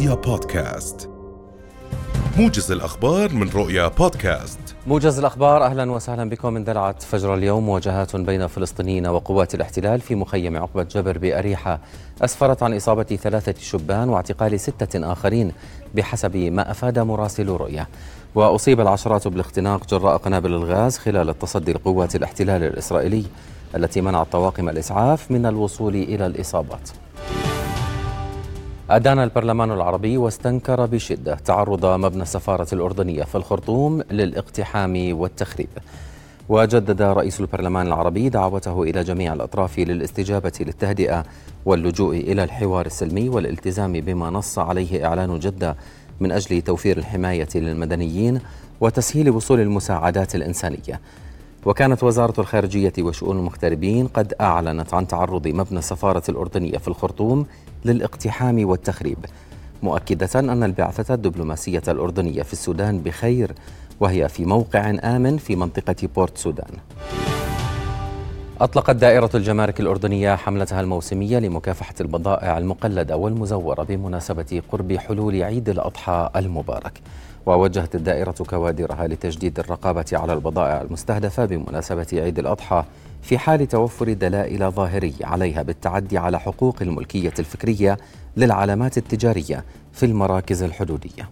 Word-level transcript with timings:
رؤيا 0.00 0.14
بودكاست. 0.14 1.10
موجز 2.36 2.72
الأخبار 2.72 3.32
من 3.32 3.48
رؤيا 3.48 3.88
بودكاست. 3.88 4.58
موجز 4.86 5.18
الأخبار 5.18 5.64
أهلا 5.64 5.90
وسهلا 5.92 6.30
بكم 6.30 6.56
اندلعت 6.56 7.02
فجر 7.02 7.34
اليوم. 7.34 7.66
مواجهات 7.66 8.16
بين 8.16 8.46
فلسطينيين 8.46 9.06
وقوات 9.06 9.54
الاحتلال 9.54 10.00
في 10.00 10.14
مخيم 10.14 10.56
عقبة 10.56 10.82
جبر 10.82 11.18
بأريحة 11.18 11.80
أسفرت 12.22 12.62
عن 12.62 12.76
إصابة 12.76 13.02
ثلاثة 13.02 13.54
شبان 13.60 14.08
واعتقال 14.08 14.60
ستة 14.60 15.12
آخرين 15.12 15.52
بحسب 15.94 16.36
ما 16.36 16.70
أفاد 16.70 16.98
مراسل 16.98 17.48
رؤيا 17.48 17.86
وأصيب 18.34 18.80
العشرات 18.80 19.28
بالاختناق 19.28 19.86
جراء 19.86 20.16
قنابل 20.16 20.52
الغاز 20.52 20.98
خلال 20.98 21.28
التصدي 21.28 21.72
لقوات 21.72 22.16
الاحتلال 22.16 22.64
الإسرائيلي 22.64 23.24
التي 23.76 24.00
منعت 24.00 24.32
طواقم 24.32 24.68
الإسعاف 24.68 25.30
من 25.30 25.46
الوصول 25.46 25.94
إلى 25.94 26.26
الإصابات. 26.26 26.90
أدان 28.90 29.18
البرلمان 29.18 29.70
العربي 29.70 30.16
واستنكر 30.16 30.86
بشدة 30.86 31.34
تعرض 31.34 31.86
مبنى 31.86 32.22
السفارة 32.22 32.66
الأردنية 32.72 33.22
في 33.22 33.34
الخرطوم 33.34 34.02
للاقتحام 34.10 35.18
والتخريب. 35.20 35.68
وجدد 36.48 37.02
رئيس 37.02 37.40
البرلمان 37.40 37.86
العربي 37.86 38.28
دعوته 38.28 38.82
إلى 38.82 39.04
جميع 39.04 39.32
الأطراف 39.32 39.78
للاستجابة 39.78 40.52
للتهدئة 40.60 41.24
واللجوء 41.64 42.16
إلى 42.16 42.44
الحوار 42.44 42.86
السلمي 42.86 43.28
والالتزام 43.28 43.92
بما 43.92 44.30
نص 44.30 44.58
عليه 44.58 45.06
إعلان 45.06 45.38
جدة 45.38 45.76
من 46.20 46.32
أجل 46.32 46.62
توفير 46.62 46.98
الحماية 46.98 47.48
للمدنيين 47.54 48.40
وتسهيل 48.80 49.30
وصول 49.30 49.60
المساعدات 49.60 50.34
الإنسانية. 50.34 51.00
وكانت 51.66 52.02
وزارة 52.02 52.40
الخارجية 52.40 52.92
وشؤون 52.98 53.38
المغتربين 53.38 54.06
قد 54.06 54.34
أعلنت 54.40 54.94
عن 54.94 55.06
تعرض 55.06 55.48
مبنى 55.48 55.78
السفارة 55.78 56.22
الأردنية 56.28 56.78
في 56.78 56.88
الخرطوم 56.88 57.46
للاقتحام 57.84 58.68
والتخريب 58.68 59.18
مؤكدة 59.82 60.40
أن 60.40 60.62
البعثة 60.62 61.14
الدبلوماسية 61.14 61.82
الأردنية 61.88 62.42
في 62.42 62.52
السودان 62.52 62.98
بخير 62.98 63.52
وهي 64.00 64.28
في 64.28 64.44
موقع 64.44 64.90
آمن 65.04 65.36
في 65.36 65.56
منطقة 65.56 66.08
بورت 66.16 66.38
سودان. 66.38 66.70
أطلقت 68.60 68.96
دائرة 68.96 69.30
الجمارك 69.34 69.80
الأردنية 69.80 70.34
حملتها 70.34 70.80
الموسمية 70.80 71.38
لمكافحة 71.38 71.94
البضائع 72.00 72.58
المقلدة 72.58 73.16
والمزورة 73.16 73.82
بمناسبة 73.82 74.62
قرب 74.72 74.92
حلول 74.92 75.42
عيد 75.42 75.68
الأضحى 75.68 76.30
المبارك 76.36 77.00
ووجهت 77.46 77.94
الدائرة 77.94 78.34
كوادرها 78.50 79.06
لتجديد 79.06 79.58
الرقابة 79.58 80.04
على 80.12 80.32
البضائع 80.32 80.80
المستهدفة 80.80 81.44
بمناسبة 81.44 82.06
عيد 82.12 82.38
الأضحى 82.38 82.84
في 83.22 83.38
حال 83.38 83.68
توفر 83.68 84.12
دلائل 84.12 84.70
ظاهرية 84.70 85.24
عليها 85.26 85.62
بالتعدي 85.62 86.18
على 86.18 86.40
حقوق 86.40 86.76
الملكية 86.82 87.34
الفكرية 87.38 87.98
للعلامات 88.36 88.98
التجارية 88.98 89.64
في 89.92 90.06
المراكز 90.06 90.62
الحدودية. 90.62 91.28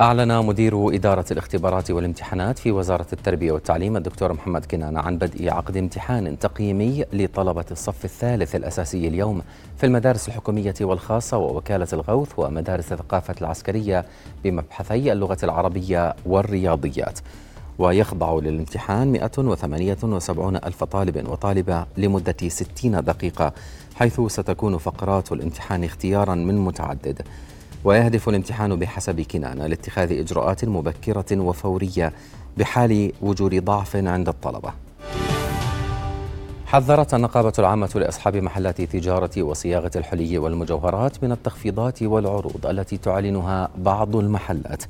أعلن 0.00 0.46
مدير 0.46 0.94
إدارة 0.94 1.24
الاختبارات 1.30 1.90
والامتحانات 1.90 2.58
في 2.58 2.72
وزارة 2.72 3.06
التربية 3.12 3.52
والتعليم 3.52 3.96
الدكتور 3.96 4.32
محمد 4.32 4.64
كنانة 4.64 5.00
عن 5.00 5.18
بدء 5.18 5.50
عقد 5.50 5.76
امتحان 5.76 6.38
تقييمي 6.38 7.04
لطلبة 7.12 7.64
الصف 7.70 8.04
الثالث 8.04 8.56
الأساسي 8.56 9.08
اليوم 9.08 9.42
في 9.76 9.86
المدارس 9.86 10.28
الحكومية 10.28 10.74
والخاصة 10.80 11.38
ووكالة 11.38 11.86
الغوث 11.92 12.32
ومدارس 12.36 12.92
الثقافة 12.92 13.34
العسكرية 13.40 14.04
بمبحثي 14.44 15.12
اللغة 15.12 15.38
العربية 15.42 16.14
والرياضيات. 16.26 17.18
ويخضع 17.78 18.34
للامتحان 18.38 19.12
178 19.12 20.56
ألف 20.56 20.84
طالب 20.84 21.28
وطالبة 21.28 21.86
لمدة 21.96 22.36
60 22.48 23.04
دقيقة 23.04 23.52
حيث 23.94 24.20
ستكون 24.20 24.78
فقرات 24.78 25.32
الامتحان 25.32 25.84
اختيارا 25.84 26.34
من 26.34 26.58
متعدد 26.58 27.22
ويهدف 27.84 28.28
الامتحان 28.28 28.76
بحسب 28.76 29.20
كنانة 29.20 29.66
لاتخاذ 29.66 30.12
إجراءات 30.12 30.64
مبكرة 30.64 31.40
وفورية 31.40 32.12
بحال 32.56 33.12
وجود 33.22 33.64
ضعف 33.64 33.96
عند 33.96 34.28
الطلبة. 34.28 34.72
حذرت 36.66 37.14
النقابة 37.14 37.52
العامة 37.58 37.90
لأصحاب 37.94 38.36
محلات 38.36 38.80
التجارة 38.80 39.42
وصياغة 39.42 39.90
الحلي 39.96 40.38
والمجوهرات 40.38 41.24
من 41.24 41.32
التخفيضات 41.32 42.02
والعروض 42.02 42.66
التي 42.66 42.96
تعلنها 42.96 43.68
بعض 43.78 44.16
المحلات. 44.16 44.82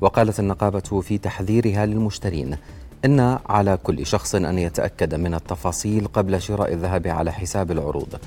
وقالت 0.00 0.40
النقابة 0.40 1.00
في 1.00 1.18
تحذيرها 1.18 1.86
للمشترين 1.86 2.56
إن 3.04 3.38
على 3.48 3.78
كل 3.82 4.06
شخص 4.06 4.34
أن 4.34 4.58
يتأكد 4.58 5.14
من 5.14 5.34
التفاصيل 5.34 6.06
قبل 6.06 6.42
شراء 6.42 6.72
الذهب 6.72 7.06
على 7.06 7.32
حساب 7.32 7.70
العروض. 7.70 8.18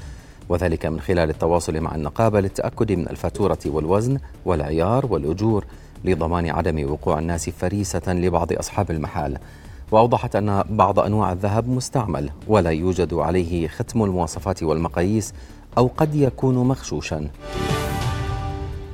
وذلك 0.53 0.85
من 0.85 0.99
خلال 0.99 1.29
التواصل 1.29 1.79
مع 1.79 1.95
النقابة 1.95 2.39
للتأكد 2.39 2.91
من 2.91 3.09
الفاتورة 3.09 3.57
والوزن 3.65 4.17
والعيار 4.45 5.05
والأجور 5.05 5.65
لضمان 6.05 6.49
عدم 6.49 6.91
وقوع 6.91 7.19
الناس 7.19 7.49
فريسة 7.49 8.13
لبعض 8.13 8.53
أصحاب 8.53 8.91
المحال. 8.91 9.37
وأوضحت 9.91 10.35
أن 10.35 10.63
بعض 10.69 10.99
أنواع 10.99 11.31
الذهب 11.31 11.69
مستعمل 11.69 12.29
ولا 12.47 12.69
يوجد 12.69 13.13
عليه 13.13 13.67
ختم 13.67 14.03
المواصفات 14.03 14.63
والمقاييس 14.63 15.33
أو 15.77 15.89
قد 15.97 16.15
يكون 16.15 16.55
مغشوشا. 16.55 17.27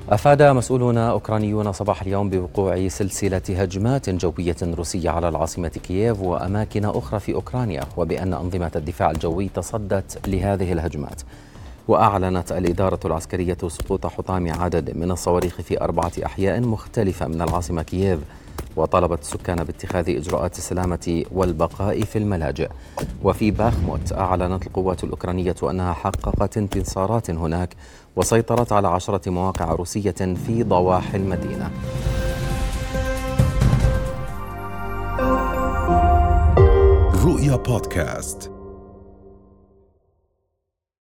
أفاد 0.10 0.42
مسؤولون 0.44 0.98
أوكرانيون 0.98 1.72
صباح 1.72 2.02
اليوم 2.02 2.30
بوقوع 2.30 2.88
سلسلة 2.88 3.42
هجمات 3.50 4.10
جوية 4.10 4.56
روسية 4.64 5.10
على 5.10 5.30
العاصمة 5.30 5.68
كييف 5.68 6.22
وأماكن 6.22 6.86
أخرى 6.86 7.20
في 7.20 7.34
أوكرانيا 7.34 7.84
وبأن 7.98 8.34
أنظمة 8.34 8.72
الدفاع 8.76 9.12
الجوي 9.12 9.50
تصدت 9.50 10.28
لهذه 10.28 10.74
الهجمات. 10.74 11.22
وأعلنت 11.90 12.52
الإدارة 12.52 13.00
العسكرية 13.06 13.58
سقوط 13.68 14.08
حطام 14.08 14.52
عدد 14.62 14.98
من 14.98 15.12
الصواريخ 15.12 15.62
في 15.62 15.82
أربعة 15.82 16.12
أحياء 16.26 16.62
مختلفة 16.62 17.28
من 17.28 17.42
العاصمة 17.42 17.84
كييف 17.84 18.20
وطالبت 18.76 19.22
السكان 19.22 19.64
باتخاذ 19.64 20.10
إجراءات 20.10 20.58
السلامة 20.58 21.24
والبقاء 21.32 22.02
في 22.02 22.18
الملاجئ. 22.18 22.70
وفي 23.24 23.52
باخموت 23.52 24.14
أعلنت 24.14 24.68
القوات 24.68 25.04
الأوكرانية 25.04 25.56
أنها 25.64 25.94
حققت 25.94 26.58
انتصارات 26.58 27.32
هناك 27.32 27.76
وسيطرت 28.16 28.72
على 28.72 28.88
عشرة 28.88 29.30
مواقع 29.30 29.74
روسية 29.74 30.36
في 30.46 30.64
ضواحي 30.64 31.18
المدينة. 31.18 31.72
رؤيا 37.26 37.56
بودكاست. 37.56 38.59